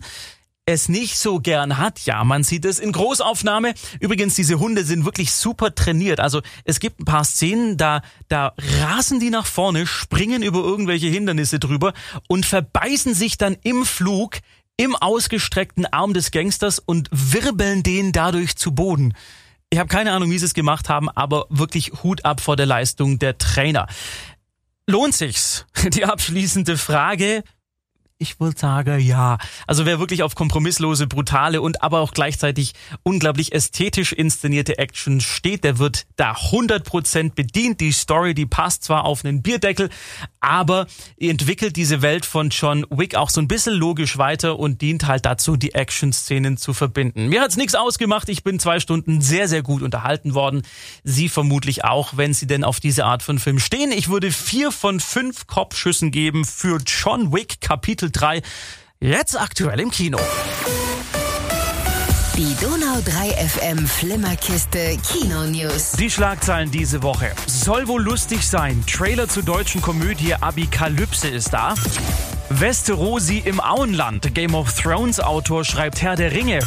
[0.65, 1.99] es nicht so gern hat.
[2.06, 3.75] Ja, man sieht es in Großaufnahme.
[3.99, 6.19] Übrigens, diese Hunde sind wirklich super trainiert.
[6.19, 11.08] Also es gibt ein paar Szenen, da, da rasen die nach vorne, springen über irgendwelche
[11.08, 11.93] Hindernisse drüber
[12.28, 14.39] und verbeißen sich dann im Flug
[14.78, 19.13] im ausgestreckten Arm des Gangsters und wirbeln den dadurch zu Boden.
[19.75, 22.65] Ich habe keine Ahnung, wie sie es gemacht haben, aber wirklich Hut ab vor der
[22.65, 23.88] Leistung der Trainer.
[24.88, 25.65] Lohnt sich's?
[25.93, 27.43] Die abschließende Frage.
[28.17, 29.38] Ich würde sagen, ja.
[29.67, 32.71] Also wer wirklich auf kompromisslose, brutale und aber auch gleichzeitig
[33.04, 37.82] unglaublich ästhetisch inszenierte Action steht, der wird da 100% bedient.
[37.82, 39.89] Die Story, die passt zwar auf einen Bierdeckel,
[40.39, 40.88] aber
[41.19, 45.25] entwickelt diese Welt von John Wick auch so ein bisschen logisch weiter und dient halt
[45.25, 47.28] dazu, die Action-Szenen zu verbinden.
[47.28, 48.30] Mir hat's nichts ausgemacht.
[48.30, 50.62] Ich bin zwei Stunden sehr, sehr gut unterhalten worden.
[51.04, 53.91] Sie vermutlich auch, wenn Sie denn auf diese Art von Film stehen.
[53.91, 58.41] Ich würde vier von fünf Kopfschüssen geben für John Wick Kapitel 3.
[58.99, 60.17] Jetzt aktuell im Kino.
[62.37, 65.93] Die Donau 3 FM Flimmerkiste Kino News.
[65.93, 67.31] Die Schlagzeilen diese Woche.
[67.47, 68.83] Soll wohl lustig sein.
[68.85, 71.75] Trailer zur deutschen Komödie Abikalypse ist da.
[72.49, 74.35] Westerosi im Auenland.
[74.35, 76.59] Game of Thrones Autor schreibt Herr der Ringe.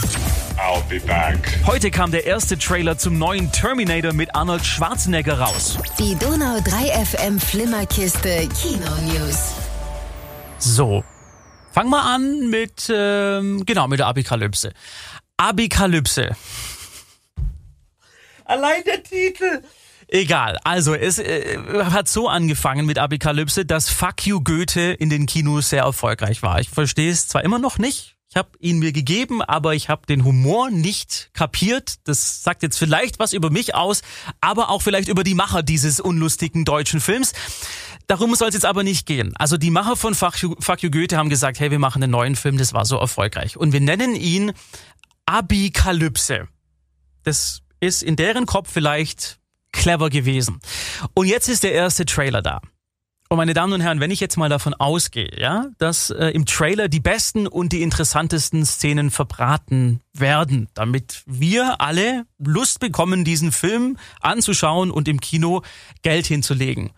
[0.57, 1.61] I'll be back.
[1.67, 5.77] Heute kam der erste Trailer zum neuen Terminator mit Arnold Schwarzenegger raus.
[5.99, 9.53] Die Donau 3 FM Flimmerkiste Kino News.
[10.59, 11.05] So.
[11.79, 14.73] Fang mal an mit, ähm, genau, mit der Abikalypse.
[15.37, 16.37] Abikalypse.
[18.45, 19.63] Allein der Titel.
[20.09, 20.59] Egal.
[20.65, 25.71] Also es äh, hat so angefangen mit Abikalypse, dass Fuck You Goethe in den Kinos
[25.71, 26.59] sehr erfolgreich war.
[26.59, 28.17] Ich verstehe es zwar immer noch nicht.
[28.31, 31.95] Ich habe ihn mir gegeben, aber ich habe den Humor nicht kapiert.
[32.05, 34.03] Das sagt jetzt vielleicht was über mich aus,
[34.41, 37.33] aber auch vielleicht über die Macher dieses unlustigen deutschen Films.
[38.09, 39.35] Darum soll es jetzt aber nicht gehen.
[39.37, 42.11] Also die Macher von Fuck you, Fuck you Goethe haben gesagt, hey, wir machen einen
[42.11, 43.59] neuen Film, das war so erfolgreich.
[43.59, 44.53] Und wir nennen ihn
[45.27, 46.49] Abikalypse.
[47.25, 49.39] Das ist in deren Kopf vielleicht
[49.73, 50.59] clever gewesen.
[51.13, 52.63] Und jetzt ist der erste Trailer da.
[53.29, 56.47] Und meine Damen und Herren, wenn ich jetzt mal davon ausgehe, ja, dass äh, im
[56.47, 63.53] Trailer die besten und die interessantesten Szenen verbraten werden, damit wir alle Lust bekommen, diesen
[63.53, 65.61] Film anzuschauen und im Kino
[66.01, 66.91] Geld hinzulegen.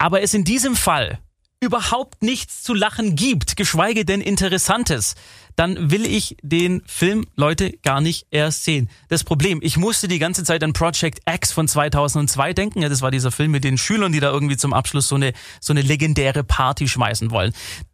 [0.00, 1.18] Aber es in diesem Fall
[1.62, 5.14] überhaupt nichts zu lachen gibt, geschweige denn Interessantes,
[5.56, 8.88] dann will ich den Film, Leute, gar nicht erst sehen.
[9.08, 12.80] Das Problem, ich musste die ganze Zeit an Project X von 2002 denken.
[12.80, 15.34] Ja, das war dieser Film mit den Schülern, die da irgendwie zum Abschluss so eine,
[15.60, 17.52] so eine legendäre Party schmeißen wollen.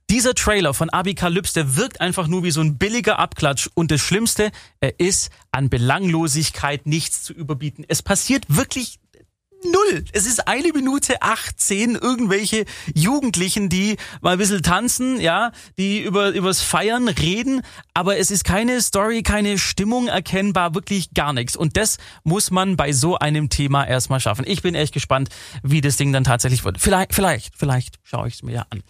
[0.09, 3.69] Dieser Trailer von Abikalypse, der wirkt einfach nur wie so ein billiger Abklatsch.
[3.75, 7.85] Und das Schlimmste, er ist an Belanglosigkeit nichts zu überbieten.
[7.89, 9.01] Es passiert wirklich
[9.71, 10.05] null.
[10.13, 16.31] Es ist eine Minute 18 irgendwelche Jugendlichen, die mal ein bisschen tanzen, ja, die über
[16.31, 17.63] übers Feiern reden,
[17.95, 21.57] aber es ist keine Story, keine Stimmung erkennbar, wirklich gar nichts.
[21.57, 24.45] Und das muss man bei so einem Thema erstmal schaffen.
[24.47, 25.31] Ich bin echt gespannt,
[25.63, 26.81] wie das Ding dann tatsächlich wird.
[26.81, 28.83] Vielleicht, vielleicht, vielleicht schaue ich es mir ja an.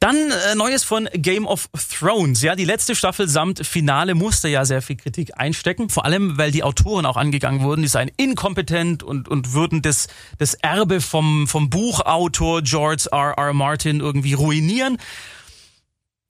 [0.00, 2.42] Dann äh, Neues von Game of Thrones.
[2.42, 5.88] Ja, die letzte Staffel samt Finale musste ja sehr viel Kritik einstecken.
[5.88, 10.01] Vor allem, weil die Autoren auch angegangen wurden, die seien inkompetent und, und würden das,
[10.38, 13.34] das Erbe vom, vom Buchautor George R.
[13.36, 13.52] R.
[13.52, 14.98] Martin irgendwie ruinieren.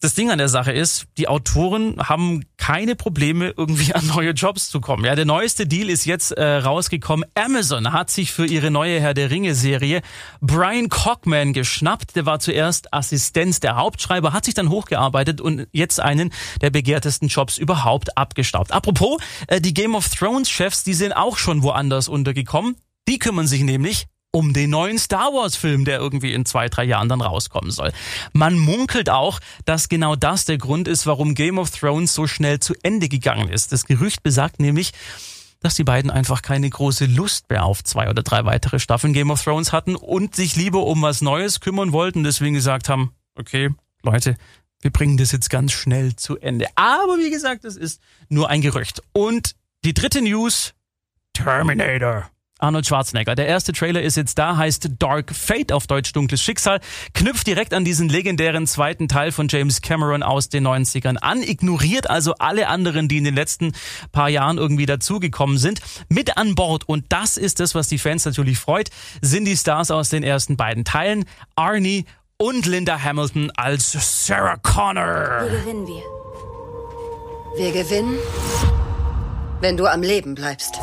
[0.02, 4.68] Das Ding an der Sache ist, die Autoren haben keine Probleme, irgendwie an neue Jobs
[4.68, 5.04] zu kommen.
[5.04, 7.24] Ja, der neueste Deal ist jetzt äh, rausgekommen.
[7.36, 10.02] Amazon hat sich für ihre neue Herr der Ringe-Serie
[10.40, 12.16] Brian Cockman geschnappt.
[12.16, 17.28] Der war zuerst Assistent der Hauptschreiber, hat sich dann hochgearbeitet und jetzt einen der begehrtesten
[17.28, 18.72] Jobs überhaupt abgestaubt.
[18.72, 22.74] Apropos, äh, die Game of Thrones-Chefs, die sind auch schon woanders untergekommen.
[23.08, 26.84] Die kümmern sich nämlich um den neuen Star Wars Film, der irgendwie in zwei, drei
[26.84, 27.92] Jahren dann rauskommen soll.
[28.32, 32.58] Man munkelt auch, dass genau das der Grund ist, warum Game of Thrones so schnell
[32.58, 33.72] zu Ende gegangen ist.
[33.72, 34.92] Das Gerücht besagt nämlich,
[35.60, 39.30] dass die beiden einfach keine große Lust mehr auf zwei oder drei weitere Staffeln Game
[39.30, 43.70] of Thrones hatten und sich lieber um was Neues kümmern wollten, deswegen gesagt haben, okay,
[44.02, 44.36] Leute,
[44.80, 46.66] wir bringen das jetzt ganz schnell zu Ende.
[46.74, 49.02] Aber wie gesagt, das ist nur ein Gerücht.
[49.12, 50.74] Und die dritte News,
[51.34, 52.31] Terminator.
[52.62, 53.34] Arnold Schwarzenegger.
[53.34, 56.80] Der erste Trailer ist jetzt da, heißt Dark Fate auf Deutsch dunkles Schicksal,
[57.12, 62.08] knüpft direkt an diesen legendären zweiten Teil von James Cameron aus den 90ern an, ignoriert
[62.08, 63.72] also alle anderen, die in den letzten
[64.12, 65.80] paar Jahren irgendwie dazugekommen sind.
[66.08, 69.90] Mit an Bord, und das ist das, was die Fans natürlich freut, sind die Stars
[69.90, 71.24] aus den ersten beiden Teilen,
[71.56, 73.92] Arnie und Linda Hamilton als
[74.26, 75.46] Sarah Connor.
[75.46, 76.02] Wie gewinnen wir?
[77.56, 78.18] Wir gewinnen,
[79.60, 80.80] wenn du am Leben bleibst.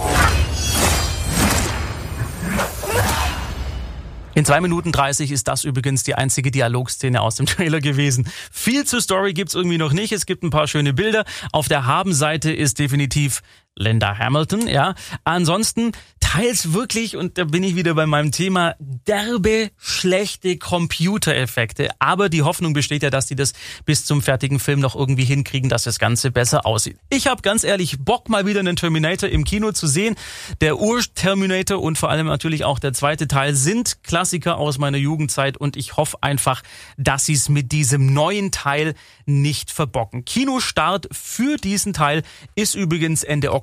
[4.39, 8.25] In zwei Minuten 30 ist das übrigens die einzige Dialogszene aus dem Trailer gewesen.
[8.53, 10.13] Viel zur Story gibt's irgendwie noch nicht.
[10.13, 11.25] Es gibt ein paar schöne Bilder.
[11.51, 13.41] Auf der Habenseite ist definitiv
[13.75, 14.93] Linda Hamilton, ja.
[15.23, 21.89] Ansonsten teils wirklich, und da bin ich wieder bei meinem Thema, derbe, schlechte Computereffekte.
[21.97, 23.53] Aber die Hoffnung besteht ja, dass die das
[23.85, 26.97] bis zum fertigen Film noch irgendwie hinkriegen, dass das Ganze besser aussieht.
[27.09, 30.15] Ich habe ganz ehrlich Bock, mal wieder einen Terminator im Kino zu sehen.
[30.61, 35.57] Der Ur-Terminator und vor allem natürlich auch der zweite Teil sind Klassiker aus meiner Jugendzeit
[35.57, 36.61] und ich hoffe einfach,
[36.97, 38.93] dass sie es mit diesem neuen Teil
[39.25, 40.25] nicht verbocken.
[40.25, 42.23] Kinostart für diesen Teil
[42.55, 43.58] ist übrigens Ende Oktober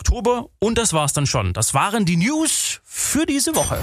[0.58, 1.52] und das war's dann schon.
[1.52, 3.78] Das waren die News für diese Woche.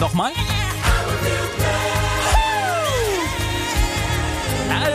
[0.00, 0.32] Nochmal?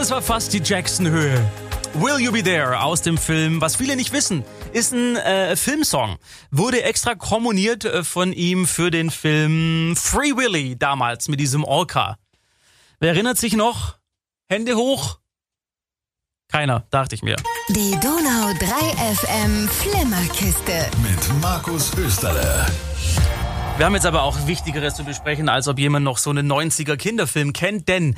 [0.10, 1.46] Das war fast die Jackson-Höhe.
[1.94, 6.18] Will You Be There aus dem Film, was viele nicht wissen, ist ein äh, Filmsong.
[6.50, 12.18] Wurde extra komponiert äh, von ihm für den Film Free Willy damals mit diesem Orca.
[13.02, 13.96] Wer erinnert sich noch?
[14.50, 15.20] Hände hoch.
[16.52, 17.38] Keiner, dachte ich mir.
[17.70, 20.92] Die Donau 3 FM Flimmerkiste.
[21.02, 22.66] Mit Markus Österle.
[23.78, 26.98] Wir haben jetzt aber auch Wichtigeres zu besprechen, als ob jemand noch so einen 90er
[26.98, 28.18] Kinderfilm kennt, denn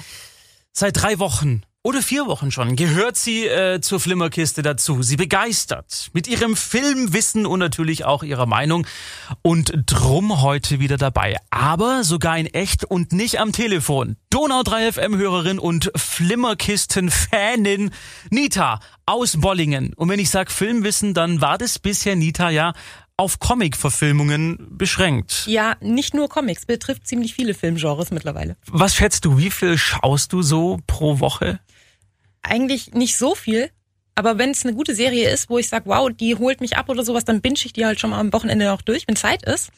[0.73, 5.01] seit drei Wochen oder vier Wochen schon gehört sie äh, zur Flimmerkiste dazu.
[5.01, 8.85] Sie begeistert mit ihrem Filmwissen und natürlich auch ihrer Meinung
[9.41, 11.37] und drum heute wieder dabei.
[11.49, 14.15] Aber sogar in echt und nicht am Telefon.
[14.29, 17.89] Donau 3 FM Hörerin und Flimmerkisten Fanin
[18.29, 19.93] Nita aus Bollingen.
[19.95, 22.73] Und wenn ich sag Filmwissen, dann war das bisher Nita ja
[23.21, 25.43] auf Comic-Verfilmungen beschränkt.
[25.45, 28.57] Ja, nicht nur Comics, betrifft ziemlich viele Filmgenres mittlerweile.
[28.65, 31.59] Was schätzt du, wie viel schaust du so pro Woche?
[32.41, 33.69] Eigentlich nicht so viel,
[34.15, 36.89] aber wenn es eine gute Serie ist, wo ich sage, wow, die holt mich ab
[36.89, 39.43] oder sowas, dann binge ich die halt schon mal am Wochenende noch durch, wenn Zeit
[39.43, 39.69] ist.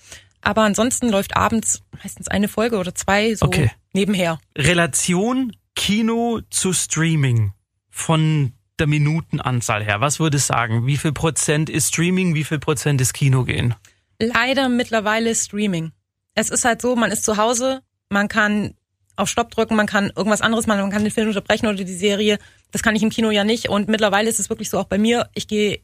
[0.41, 3.71] Aber ansonsten läuft abends meistens eine Folge oder zwei so Okay.
[3.91, 4.39] nebenher.
[4.57, 7.51] Relation Kino zu Streaming
[7.89, 10.01] von der Minutenanzahl her.
[10.01, 10.85] Was würdest du sagen?
[10.87, 13.75] Wie viel Prozent ist Streaming, wie viel Prozent ist Kino gehen?
[14.19, 15.91] Leider mittlerweile Streaming.
[16.35, 18.73] Es ist halt so, man ist zu Hause, man kann
[19.15, 21.93] auf Stopp drücken, man kann irgendwas anderes machen, man kann den Film unterbrechen oder die
[21.93, 22.39] Serie.
[22.71, 23.69] Das kann ich im Kino ja nicht.
[23.69, 25.29] Und mittlerweile ist es wirklich so auch bei mir.
[25.35, 25.81] Ich gehe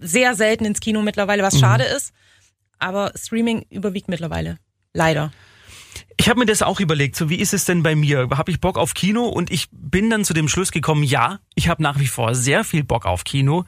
[0.00, 1.58] sehr selten ins Kino mittlerweile, was Mhm.
[1.58, 2.12] schade ist.
[2.78, 4.56] Aber Streaming überwiegt mittlerweile.
[4.94, 5.32] Leider.
[6.16, 8.28] Ich habe mir das auch überlegt, so wie ist es denn bei mir?
[8.32, 9.24] Habe ich Bock auf Kino?
[9.24, 12.64] Und ich bin dann zu dem Schluss gekommen, ja, ich habe nach wie vor sehr
[12.64, 13.64] viel Bock auf Kino.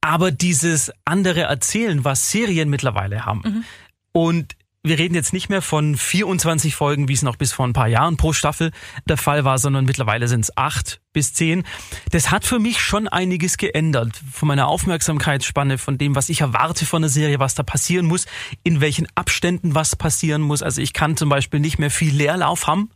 [0.00, 3.64] Aber dieses andere Erzählen, was Serien mittlerweile haben.
[4.12, 7.72] Und wir reden jetzt nicht mehr von 24 Folgen, wie es noch bis vor ein
[7.72, 8.70] paar Jahren pro Staffel
[9.08, 11.64] der Fall war, sondern mittlerweile sind es acht bis zehn.
[12.10, 14.20] Das hat für mich schon einiges geändert.
[14.30, 18.26] Von meiner Aufmerksamkeitsspanne, von dem, was ich erwarte von der Serie, was da passieren muss,
[18.62, 20.62] in welchen Abständen was passieren muss.
[20.62, 22.90] Also ich kann zum Beispiel nicht mehr viel Leerlauf haben.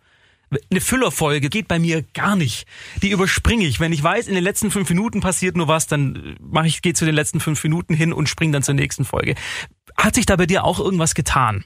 [0.71, 2.67] Eine Füllerfolge geht bei mir gar nicht.
[3.03, 3.81] Die überspringe ich.
[3.81, 6.95] Wenn ich weiß, in den letzten fünf Minuten passiert nur was, dann mache ich, gehe
[6.95, 9.35] zu den letzten fünf Minuten hin und springe dann zur nächsten Folge.
[9.99, 11.65] Hat sich da bei dir auch irgendwas getan?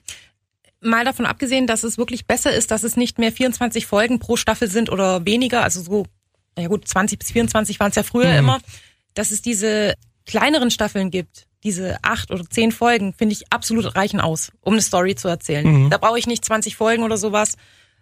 [0.81, 4.37] Mal davon abgesehen, dass es wirklich besser ist, dass es nicht mehr 24 Folgen pro
[4.37, 6.07] Staffel sind oder weniger, also so,
[6.59, 8.39] ja gut, 20 bis 24 waren es ja früher mhm.
[8.39, 8.61] immer,
[9.15, 9.95] dass es diese
[10.27, 14.83] kleineren Staffeln gibt, diese acht oder zehn Folgen, finde ich absolut reichen aus, um eine
[14.83, 15.85] Story zu erzählen.
[15.85, 15.91] Mhm.
[15.91, 17.57] Da brauche ich nicht 20 Folgen oder sowas.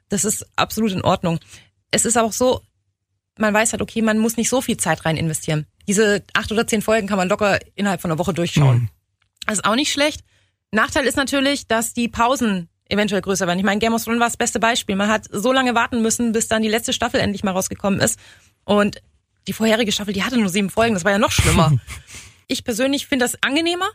[0.09, 1.41] Das ist absolut in Ordnung.
[1.91, 2.63] Es ist auch so,
[3.37, 5.67] man weiß halt, okay, man muss nicht so viel Zeit rein investieren.
[5.89, 8.79] Diese acht oder zehn Folgen kann man locker innerhalb von einer Woche durchschauen.
[8.79, 8.89] Mhm.
[9.47, 10.23] Das ist auch nicht schlecht.
[10.71, 13.59] Nachteil ist natürlich, dass die Pausen eventuell größer werden.
[13.59, 14.97] Ich meine, Game of Thrones war das beste Beispiel.
[14.97, 18.19] Man hat so lange warten müssen, bis dann die letzte Staffel endlich mal rausgekommen ist.
[18.65, 19.01] Und
[19.47, 20.95] die vorherige Staffel, die hatte nur sieben Folgen.
[20.95, 21.73] Das war ja noch schlimmer.
[22.49, 23.89] ich persönlich finde das angenehmer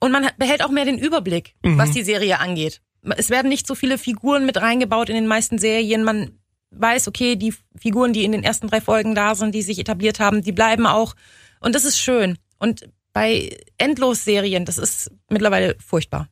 [0.00, 1.78] und man behält auch mehr den Überblick, mhm.
[1.78, 2.80] was die Serie angeht
[3.16, 6.04] es werden nicht so viele Figuren mit reingebaut in den meisten Serien.
[6.04, 6.38] Man
[6.70, 10.20] weiß, okay, die Figuren, die in den ersten drei Folgen da sind, die sich etabliert
[10.20, 11.14] haben, die bleiben auch.
[11.60, 12.38] Und das ist schön.
[12.58, 16.28] Und bei Endlos-Serien, das ist mittlerweile furchtbar.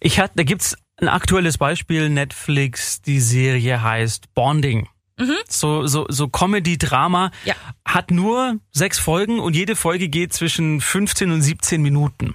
[0.00, 4.88] Ich hatte, da gibt's ein aktuelles Beispiel, Netflix, die Serie heißt Bonding.
[5.16, 5.36] Mhm.
[5.48, 7.30] So, so, so Comedy-Drama.
[7.44, 7.54] Ja.
[7.84, 12.34] Hat nur sechs Folgen und jede Folge geht zwischen 15 und 17 Minuten.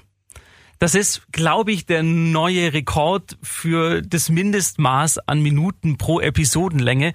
[0.80, 7.12] Das ist, glaube ich, der neue Rekord für das Mindestmaß an Minuten pro Episodenlänge.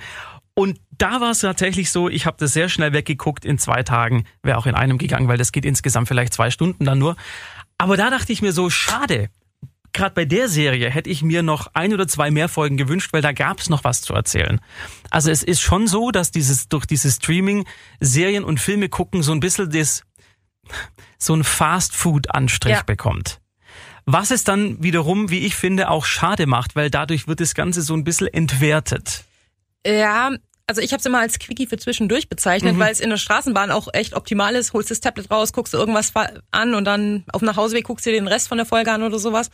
[0.53, 4.25] Und da war es tatsächlich so, ich habe das sehr schnell weggeguckt in zwei Tagen,
[4.43, 7.17] wäre auch in einem gegangen, weil das geht insgesamt vielleicht zwei Stunden dann nur.
[7.79, 9.29] Aber da dachte ich mir so, schade.
[9.95, 13.21] Gerade bei der Serie hätte ich mir noch ein oder zwei mehr Folgen gewünscht, weil
[13.21, 14.61] da gab es noch was zu erzählen.
[15.11, 17.67] Also es ist schon so, dass dieses durch dieses Streaming
[18.01, 20.05] Serien und Filme gucken so ein bisschen das
[21.19, 22.83] so ein Fast Food Anstrich ja.
[22.83, 23.41] bekommt.
[24.07, 27.83] Was es dann wiederum, wie ich finde, auch schade macht, weil dadurch wird das Ganze
[27.83, 29.25] so ein bisschen entwertet.
[29.87, 30.31] Ja,
[30.67, 32.79] also ich habe es immer als Quickie für zwischendurch bezeichnet, mhm.
[32.79, 34.73] weil es in der Straßenbahn auch echt optimal ist.
[34.73, 36.13] Holst das Tablet raus, guckst du irgendwas
[36.51, 39.03] an und dann auf dem Nachhauseweg guckst du dir den Rest von der Folge an
[39.03, 39.51] oder sowas.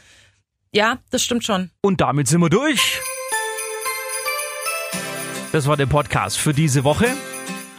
[0.73, 1.71] Ja, das stimmt schon.
[1.81, 3.01] Und damit sind wir durch.
[5.53, 7.07] Das war der Podcast für diese Woche.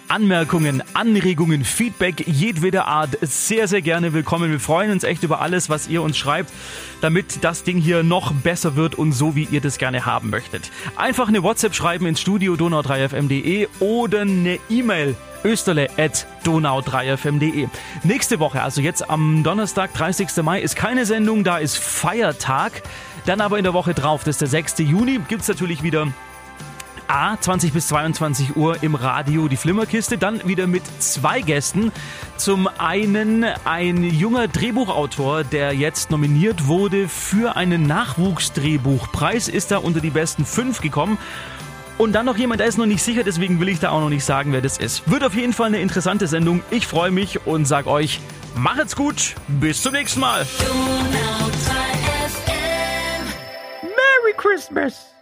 [0.10, 4.52] Anmerkungen, Anregungen, Feedback jedweder Art sehr, sehr gerne willkommen.
[4.52, 6.52] Wir freuen uns echt über alles, was ihr uns schreibt,
[7.00, 10.72] damit das Ding hier noch besser wird und so, wie ihr das gerne haben möchtet.
[10.96, 17.68] Einfach eine WhatsApp schreiben ins Studio donau3fm.de oder eine E-Mail österle at donau3fm.de.
[18.04, 20.30] Nächste Woche, also jetzt am Donnerstag, 30.
[20.44, 22.82] Mai, ist keine Sendung, da ist Feiertag.
[23.26, 24.80] Dann aber in der Woche drauf, das ist der 6.
[24.80, 26.08] Juni, gibt's natürlich wieder
[27.10, 31.92] A, 20 bis 22 Uhr im Radio die Flimmerkiste, dann wieder mit zwei Gästen.
[32.38, 40.02] Zum einen ein junger Drehbuchautor, der jetzt nominiert wurde für einen Nachwuchsdrehbuchpreis, ist da unter
[40.02, 41.18] die besten fünf gekommen.
[41.98, 44.10] Und dann noch jemand, der ist noch nicht sicher, deswegen will ich da auch noch
[44.10, 45.10] nicht sagen, wer das ist.
[45.10, 46.62] Wird auf jeden Fall eine interessante Sendung.
[46.70, 48.20] Ich freue mich und sag euch,
[48.56, 50.46] macht's gut, bis zum nächsten Mal.
[53.82, 55.19] Merry Christmas!